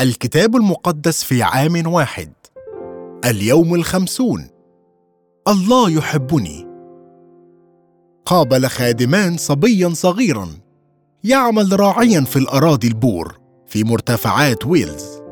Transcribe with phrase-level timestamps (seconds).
[0.00, 2.32] الكتاب المقدس في عام واحد.
[3.24, 4.48] اليوم الخمسون.
[5.48, 6.66] الله يحبني.
[8.26, 10.48] قابل خادمان صبيا صغيرا
[11.24, 15.22] يعمل راعيا في الأراضي البور في مرتفعات ويلز.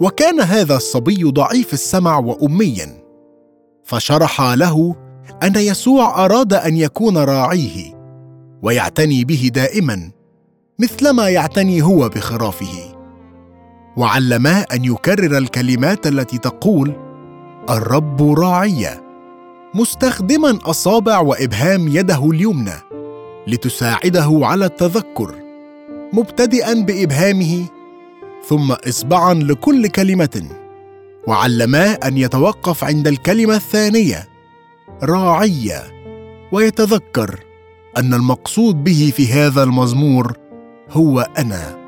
[0.00, 3.04] وكان هذا الصبي ضعيف السمع واميا.
[3.84, 4.96] فشرح له
[5.42, 7.94] أن يسوع أراد أن يكون راعيه
[8.62, 10.10] ويعتني به دائما
[10.78, 12.93] مثلما يعتني هو بخرافه.
[13.96, 16.92] وعلماه أن يكرر الكلمات التي تقول
[17.70, 18.88] الرب راعي
[19.74, 22.74] مستخدما أصابع وإبهام يده اليمنى
[23.46, 25.34] لتساعده على التذكر
[26.12, 27.66] مبتدئا بإبهامه
[28.48, 30.42] ثم إصبعا لكل كلمة
[31.26, 34.28] وعلماه أن يتوقف عند الكلمة الثانية
[35.02, 35.72] راعي
[36.52, 37.40] ويتذكر
[37.96, 40.36] أن المقصود به في هذا المزمور
[40.90, 41.83] هو أنا.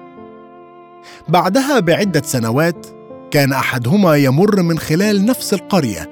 [1.29, 2.87] بعدها بعدة سنوات
[3.31, 6.11] كان أحدهما يمر من خلال نفس القرية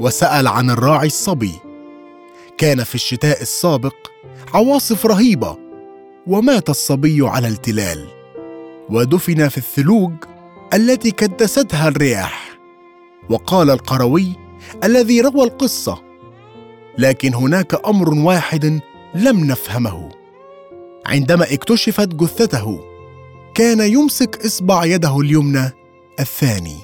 [0.00, 1.52] وسأل عن الراعي الصبي.
[2.58, 3.94] كان في الشتاء السابق
[4.54, 5.56] عواصف رهيبة
[6.26, 8.08] ومات الصبي على التلال.
[8.90, 10.12] ودفن في الثلوج
[10.74, 12.58] التي كدستها الرياح.
[13.30, 14.32] وقال القروي
[14.84, 16.02] الذي روى القصة
[16.98, 18.80] لكن هناك أمر واحد
[19.14, 20.08] لم نفهمه.
[21.06, 22.95] عندما اكتشفت جثته
[23.56, 25.70] كان يمسك إصبع يده اليمنى
[26.20, 26.76] الثاني.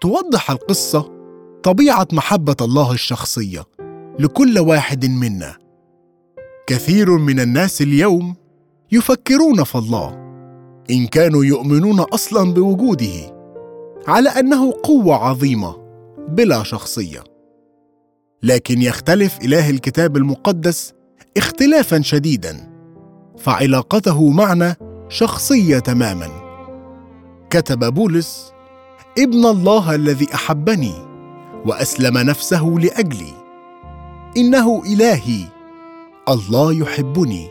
[0.00, 1.10] توضح القصة
[1.62, 3.64] طبيعة محبة الله الشخصية
[4.18, 5.56] لكل واحد منا.
[6.66, 8.34] كثير من الناس اليوم
[8.92, 10.08] يفكرون في الله
[10.90, 13.36] إن كانوا يؤمنون أصلا بوجوده
[14.06, 15.76] على أنه قوة عظيمة
[16.28, 17.24] بلا شخصية.
[18.42, 20.92] لكن يختلف إله الكتاب المقدس
[21.36, 22.70] اختلافا شديدا
[23.38, 26.28] فعلاقته معنا شخصية تماما.
[27.50, 28.52] كتب بولس
[29.18, 30.94] ابن الله الذي أحبني
[31.66, 33.32] وأسلم نفسه لأجلي.
[34.36, 35.44] إنه إلهي
[36.28, 37.48] الله يحبني.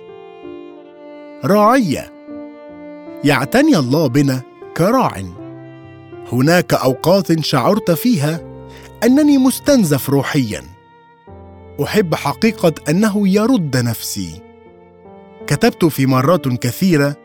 [1.46, 2.14] راعية.
[3.24, 4.42] يعتني الله بنا
[4.78, 5.24] كراع.
[6.32, 8.40] هناك أوقات شعرت فيها
[9.04, 10.64] أنني مستنزف روحيا.
[11.84, 14.42] أحب حقيقة أنه يرد نفسي.
[15.48, 17.16] كتبت في مرات كثيرة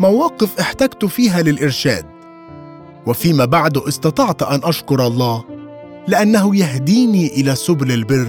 [0.00, 2.06] مواقف احتجت فيها للإرشاد.
[3.06, 5.44] وفيما بعد استطعت أن أشكر الله
[6.08, 8.28] لأنه يهديني إلى سبل البر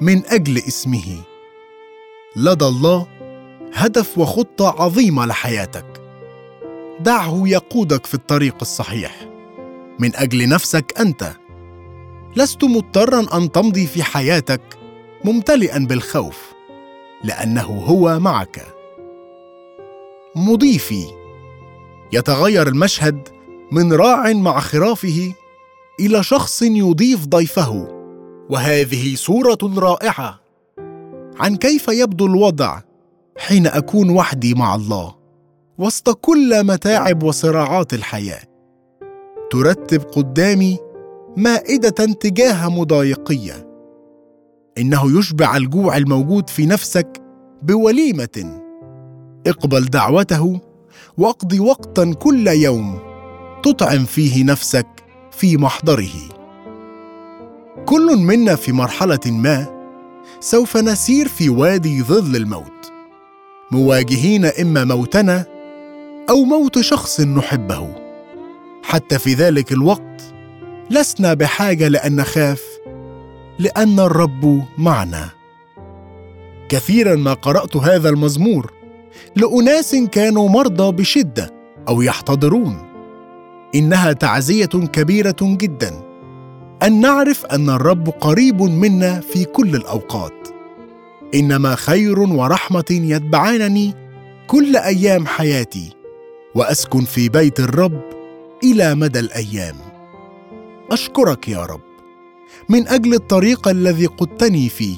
[0.00, 1.22] من أجل اسمه.
[2.36, 3.06] لدى الله
[3.74, 5.86] هدف وخطة عظيمة لحياتك.
[7.00, 9.28] دعه يقودك في الطريق الصحيح.
[9.98, 11.32] من أجل نفسك أنت.
[12.36, 14.62] لست مضطرا أن تمضي في حياتك
[15.24, 16.52] ممتلئا بالخوف
[17.24, 18.81] لأنه هو معك.
[20.36, 21.04] مضيفي.
[22.12, 23.28] يتغير المشهد
[23.72, 25.32] من راع مع خرافه
[26.00, 27.88] إلى شخص يضيف ضيفه.
[28.50, 30.40] وهذه صورة رائعة.
[31.40, 32.80] عن كيف يبدو الوضع
[33.38, 35.14] حين أكون وحدي مع الله
[35.78, 38.42] وسط كل متاعب وصراعات الحياة.
[39.50, 40.78] ترتب قدامي
[41.36, 43.72] مائدة تجاه مضايقيه
[44.78, 47.22] إنه يشبع الجوع الموجود في نفسك
[47.62, 48.61] بوليمة
[49.46, 50.60] اقبل دعوته
[51.18, 52.98] واقض وقتا كل يوم
[53.62, 54.86] تطعم فيه نفسك
[55.30, 56.12] في محضره.
[57.86, 59.66] كل منا في مرحلة ما
[60.40, 62.92] سوف نسير في وادي ظل الموت.
[63.70, 65.44] مواجهين إما موتنا
[66.30, 67.94] أو موت شخص نحبه.
[68.82, 70.34] حتى في ذلك الوقت
[70.90, 72.62] لسنا بحاجة لأن نخاف
[73.58, 75.28] لأن الرب معنا.
[76.68, 78.81] كثيرا ما قرأت هذا المزمور
[79.36, 81.50] لأناس كانوا مرضى بشدة
[81.88, 82.76] أو يحتضرون.
[83.74, 86.02] إنها تعزية كبيرة جدا.
[86.82, 90.48] أن نعرف أن الرب قريب منا في كل الأوقات.
[91.34, 93.94] إنما خير ورحمة يتبعانني
[94.46, 95.92] كل أيام حياتي
[96.54, 98.00] وأسكن في بيت الرب
[98.64, 99.76] إلى مدى الأيام.
[100.90, 101.80] أشكرك يا رب.
[102.68, 104.96] من أجل الطريق الذي قدتني فيه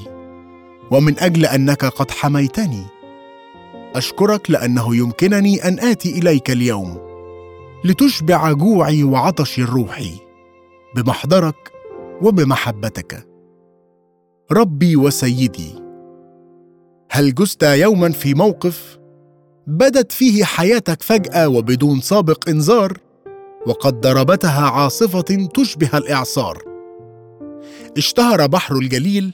[0.91, 2.83] ومن أجل أنك قد حميتني.
[3.97, 6.97] أشكرك لأنه يمكنني أن آتي إليك اليوم.
[7.85, 10.11] لتشبع جوعي وعطشي الروحي
[10.95, 11.71] بمحضرك
[12.21, 13.27] وبمحبتك.
[14.51, 15.75] ربي وسيدي.
[17.11, 18.97] هل جزت يوما في موقف
[19.67, 22.97] بدت فيه حياتك فجأة وبدون سابق إنذار
[23.67, 26.57] وقد ضربتها عاصفة تشبه الإعصار؟
[27.97, 29.33] اشتهر بحر الجليل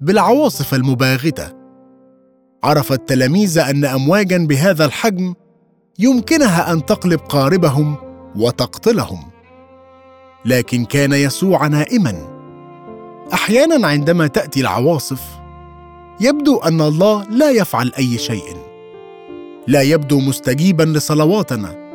[0.00, 1.65] بالعواصف المباغتة.
[2.64, 5.34] عرف التلاميذ أن امواجا بهذا الحجم
[5.98, 7.96] يمكنها أن تقلب قاربهم
[8.36, 9.24] وتقتلهم.
[10.44, 12.36] لكن كان يسوع نائما.
[13.32, 15.22] أحيانا عندما تأتي العواصف
[16.20, 18.56] يبدو أن الله لا يفعل أي شيء.
[19.66, 21.90] لا يبدو مستجيبا لصلواتنا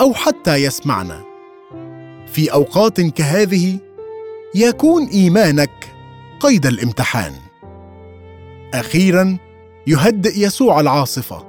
[0.00, 1.22] أو حتى يسمعنا.
[2.26, 3.78] في أوقات كهذه
[4.54, 5.94] يكون إيمانك
[6.40, 7.32] قيد الامتحان.
[8.74, 9.36] أخيرا
[9.86, 11.46] يهدئ يسوع العاصفة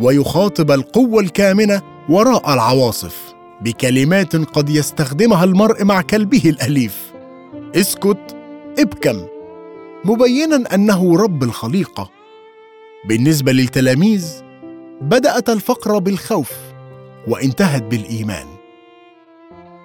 [0.00, 7.12] ويخاطب القوة الكامنة وراء العواصف بكلمات قد يستخدمها المرء مع كلبه الأليف.
[7.76, 8.36] اسكت
[8.78, 9.20] ابكم.
[10.04, 12.10] مبينا أنه رب الخليقة.
[13.08, 14.42] بالنسبة للتلاميذ
[15.00, 16.52] بدأت الفقره بالخوف
[17.28, 18.46] وانتهت بالإيمان.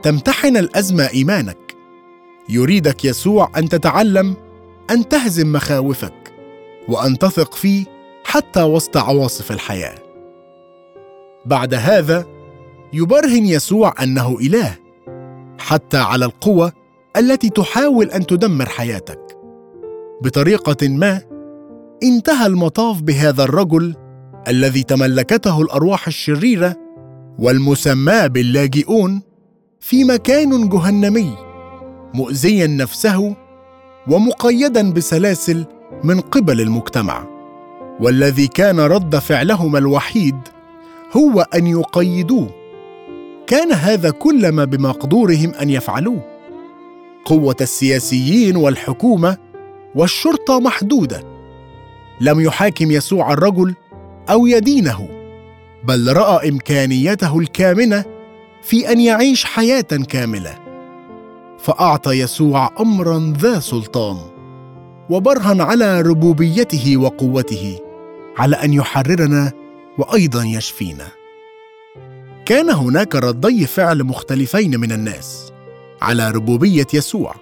[0.04, 1.76] تمتحن الأزمة إيمانك.
[2.50, 4.36] يريدك يسوع أن تتعلم
[4.92, 6.37] أن تهزم مخاوفك.
[6.90, 7.86] وأن تثق فيه
[8.24, 9.96] حتى وسط عواصف الحياة.
[11.46, 12.26] بعد هذا
[12.94, 14.76] يبرهن يسوع أنه إله
[15.60, 16.72] حتى على القوى
[17.18, 19.38] التي تحاول أن تدمر حياتك.
[20.22, 21.22] بطريقة ما
[22.04, 23.96] انتهى المطاف بهذا الرجل
[24.48, 26.76] الذي تملكته الأرواح الشريرة
[27.40, 29.22] والمسماه باللاجئون
[29.80, 31.38] في مكان جهنمي
[32.14, 33.36] مؤذيا نفسه
[34.12, 35.66] ومقيدا بسلاسل
[36.04, 37.24] من قبل المجتمع.
[38.00, 40.36] والذي كان رد فعلهما الوحيد
[41.18, 42.50] هو أن يقيدوه.
[43.48, 46.22] كان هذا كل ما بمقدورهم أن يفعلوه.
[47.26, 49.38] قوة السياسيين والحكومة
[49.96, 51.24] والشرطة محدودة.
[52.22, 53.76] لم يحاكم يسوع الرجل
[54.30, 55.10] أو يدينه
[55.84, 58.06] بل رأى إمكانيته الكامنة
[58.62, 60.58] في أن يعيش حياة كاملة.
[61.60, 64.37] فأعطى يسوع امرا ذا سلطان.
[65.10, 67.80] وبرهن على ربوبيته وقوته
[68.38, 69.52] على أن يحررنا
[69.98, 71.08] وأيضا يشفينا.
[72.46, 75.54] كان هناك ردي فعل مختلفين من الناس
[76.02, 77.36] على ربوبية يسوع.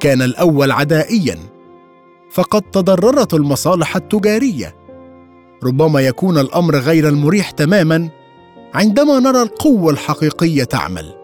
[0.00, 1.38] كان الأول عدائيا
[2.32, 4.76] فقد تضررت المصالح التجارية.
[5.64, 8.10] ربما يكون الأمر غير المريح تماما
[8.74, 11.14] عندما نرى القوة الحقيقية تعمل.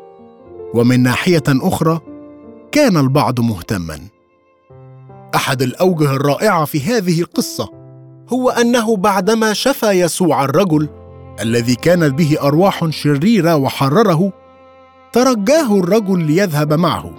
[0.75, 2.01] ومن ناحية أخرى
[2.73, 4.14] كان البعض مهتما.
[5.35, 7.69] أحد الأوجه الرائعة في هذه القصة
[8.33, 10.89] هو أنه بعدما شفى يسوع الرجل
[11.41, 14.33] الذي كانت به أرواح شريرة وحرره
[15.13, 17.11] ترجاه الرجل ليذهب معه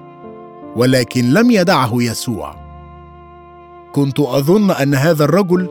[0.75, 2.55] ولكن لم يدعه يسوع.
[3.93, 5.69] كنت أظن أن هذا الرجل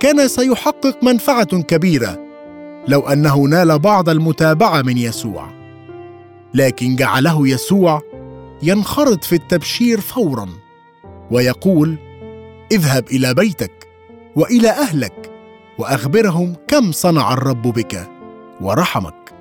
[0.00, 2.18] كان سيحقق منفعة كبيرة
[2.88, 5.46] لو أنه نال بعض المتابعة من يسوع.
[6.54, 8.02] لكن جعله يسوع
[8.62, 10.48] ينخرط في التبشير فورا.
[11.30, 11.96] ويقول
[12.72, 13.88] اذهب إلى بيتك
[14.36, 15.30] وإلى أهلك
[15.78, 18.08] وأخبرهم كم صنع الرب بك
[18.60, 19.34] ورحمك.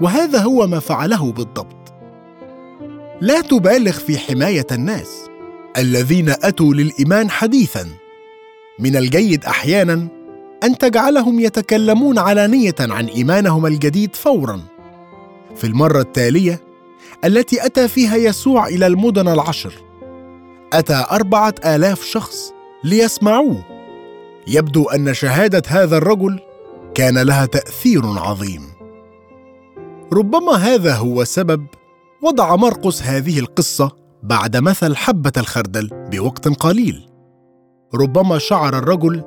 [0.00, 1.92] وهذا هو ما فعله بالضبط.
[3.20, 5.26] لا تبالغ في حماية الناس
[5.76, 7.88] الذين أتوا للإيمان حديثا.
[8.78, 10.08] من الجيد أحيانا
[10.64, 14.60] أن تجعلهم يتكلمون علانية عن إيمانهم الجديد فورا.
[15.56, 16.60] في المرة التالية
[17.24, 19.72] التي أتى فيها يسوع إلى المدن العشر
[20.72, 22.52] أتى أربعة آلاف شخص
[22.84, 23.64] ليسمعوه.
[24.46, 26.40] يبدو أن شهادة هذا الرجل
[26.94, 28.62] كان لها تأثير عظيم.
[30.12, 31.66] ربما هذا هو سبب
[32.22, 33.90] وضع مرقس هذه القصة
[34.22, 37.08] بعد مثل حبة الخردل بوقت قليل.
[37.94, 39.24] ربما شعر الرجل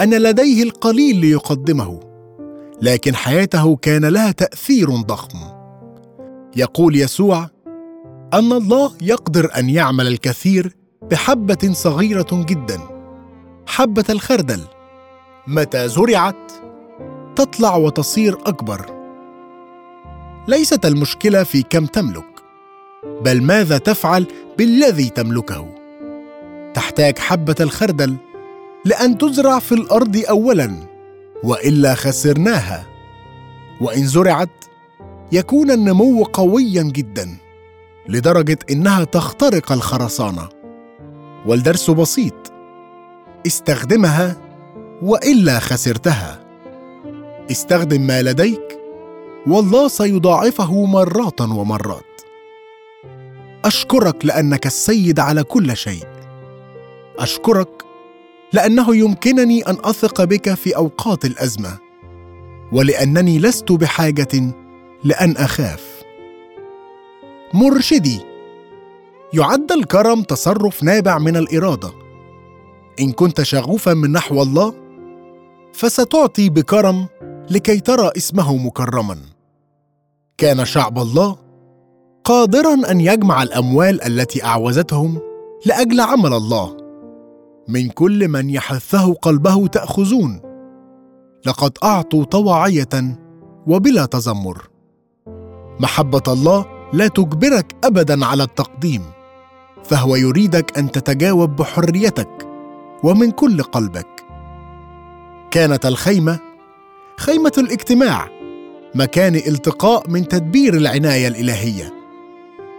[0.00, 2.00] أن لديه القليل ليقدمه
[2.82, 5.38] لكن حياته كان لها تأثير ضخم.
[6.56, 7.48] يقول يسوع
[8.34, 10.75] أن الله يقدر أن يعمل الكثير
[11.10, 12.80] بحبة صغيرة جدا.
[13.66, 14.60] حبة الخردل.
[15.46, 16.52] متى زرعت؟
[17.36, 18.86] تطلع وتصير أكبر.
[20.48, 22.24] ليست المشكلة في كم تملك
[23.24, 24.26] بل ماذا تفعل
[24.58, 25.68] بالذي تملكه.
[26.74, 28.16] تحتاج حبة الخردل
[28.84, 30.70] لأن تزرع في الأرض اولا
[31.44, 32.86] وإلا خسرناها.
[33.80, 34.64] وإن زرعت
[35.32, 37.36] يكون النمو قويا جدا
[38.08, 40.48] لدرجة إنها تخترق الخرسانة.
[41.46, 42.52] والدرس بسيط.
[43.46, 44.36] استخدمها
[45.02, 46.40] وإلا خسرتها.
[47.50, 48.78] استخدم ما لديك
[49.46, 52.20] والله سيضاعفه مرات ومرات.
[53.64, 56.04] أشكرك لأنك السيد على كل شيء.
[57.18, 57.82] أشكرك
[58.52, 61.78] لأنه يمكنني أن أثق بك في أوقات الأزمة
[62.72, 64.54] ولأنني لست بحاجة
[65.04, 66.02] لأن أخاف.
[67.54, 68.35] مرشدي
[69.32, 71.90] يعد الكرم تصرف نابع من الإرادة.
[73.00, 74.74] إن كنت شغوفا من نحو الله
[75.72, 77.06] فستعطي بكرم
[77.50, 79.16] لكي ترى اسمه مكرما.
[80.38, 81.36] كان شعب الله
[82.24, 85.18] قادرا أن يجمع الأموال التي أعوزتهم
[85.66, 86.76] لأجل عمل الله.
[87.68, 90.40] من كل من يحثه قلبه تأخذون.
[91.46, 93.18] لقد أعطوا طواعية
[93.66, 94.68] وبلا تذمر.
[95.80, 99.15] محبة الله لا تجبرك ابدا على التقديم.
[99.88, 102.48] فهو يريدك أن تتجاوب بحريتك
[103.02, 104.24] ومن كل قلبك.
[105.50, 106.38] كانت الخيمة
[107.16, 108.28] خيمة الاجتماع
[108.94, 111.94] مكان التقاء من تدبير العناية الإلهية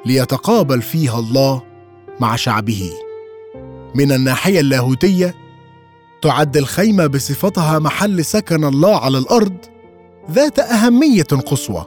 [0.05, 1.61] ليتقابل فيها الله
[2.19, 2.91] مع شعبه.
[3.95, 5.35] من الناحية اللاهوتية
[6.21, 9.57] تعد الخيمة بصفتها محل سكن الله على الأرض
[10.31, 11.85] ذات أهمية قصوى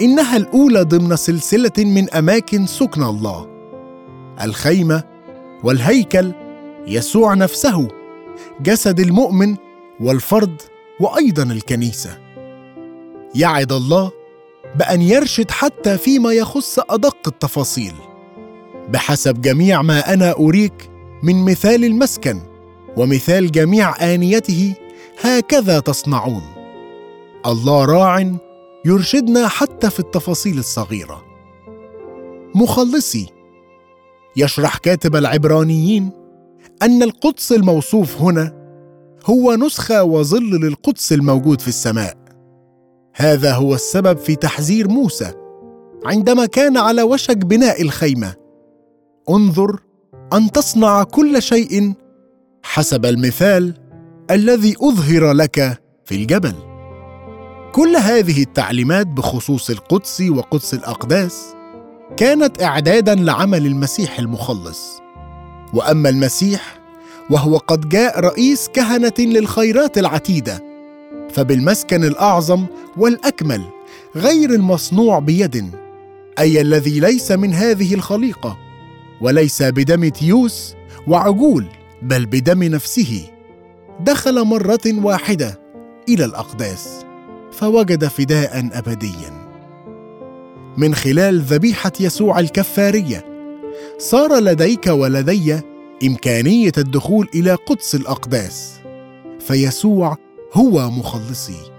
[0.00, 3.53] إنها الأولى ضمن سلسلة من أماكن سكن الله.
[4.42, 5.02] الخيمة
[5.64, 6.32] والهيكل
[6.86, 7.88] يسوع نفسه
[8.60, 9.56] جسد المؤمن
[10.00, 10.62] والفرد
[11.00, 12.18] وأيضا الكنيسة.
[13.34, 14.10] يعد الله
[14.76, 17.92] بأن يرشد حتى فيما يخص أدق التفاصيل
[18.88, 20.90] بحسب جميع ما أنا أريك
[21.22, 22.40] من مثال المسكن
[22.96, 24.74] ومثال جميع آنيته
[25.20, 26.42] هكذا تصنعون.
[27.46, 28.32] الله راع
[28.84, 31.24] يرشدنا حتى في التفاصيل الصغيرة.
[32.54, 33.33] مخلصي
[34.36, 36.10] يشرح كاتب العبرانيين
[36.82, 38.52] أن القدس الموصوف هنا
[39.26, 42.16] هو نسخة وظل للقدس الموجود في السماء.
[43.14, 45.32] هذا هو السبب في تحذير موسى
[46.04, 48.34] عندما كان على وشك بناء الخيمة.
[49.30, 49.80] انظر
[50.32, 51.92] أن تصنع كل شيء
[52.62, 53.74] حسب المثال
[54.30, 56.54] الذي أظهر لك في الجبل.
[57.72, 61.54] كل هذه التعليمات بخصوص القدس وقدس الأقداس
[62.16, 65.00] كانت إعدادا لعمل المسيح المخلص.
[65.74, 66.78] وأما المسيح
[67.30, 70.64] وهو قد جاء رئيس كهنة للخيرات العتيدة
[71.30, 72.66] فبالمسكن الأعظم
[72.96, 73.62] والأكمل
[74.16, 75.70] غير المصنوع بيد
[76.38, 78.58] أي الذي ليس من هذه الخليقة
[79.20, 80.74] وليس بدم تيوس
[81.06, 81.66] وعجول
[82.02, 83.30] بل بدم نفسه.
[84.00, 85.60] دخل مرة واحدة
[86.08, 86.88] إلى الأقداس
[87.52, 89.43] فوجد فداء ابديا.
[90.76, 93.24] من خلال ذبيحة يسوع الكفارية.
[93.98, 95.60] صار لديك ولدي
[96.04, 98.80] إمكانية الدخول إلى قدس الأقداس.
[99.40, 100.16] فيسوع
[100.52, 101.72] هو مخلصي.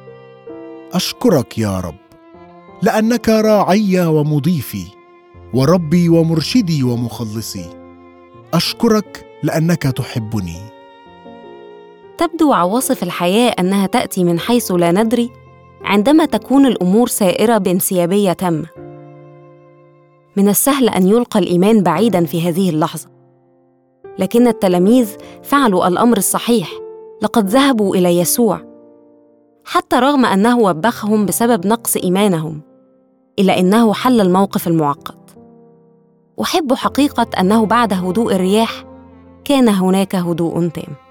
[0.94, 1.96] أشكرك يا رب
[2.82, 4.86] لأنك راعي ومضيفي
[5.54, 7.70] وربي ومرشدي ومخلصي.
[8.54, 10.76] أشكرك لأنك تحبني.
[12.18, 15.32] تبدو عواصف الحياة أنها تأتي من حيث لا ندري
[15.84, 18.85] عندما تكون الأمور سائرة بانسيابية تامه
[20.38, 23.10] من السهل أن يلقى الإيمان بعيدا في هذه اللحظة.
[24.20, 26.72] لكن التلاميذ فعلوا الأمر الصحيح.
[27.22, 28.60] لقد ذهبوا إلى يسوع.
[29.66, 32.62] حتى رغم أنه وبخهم بسبب نقص إيمانهم
[33.40, 35.16] إلا إنه حل الموقف المعقد.
[36.42, 38.86] أحب حقيقة أنه بعد هدوء الرياح
[39.44, 41.05] كان هناك هدوء تام.